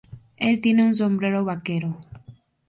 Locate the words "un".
0.83-0.95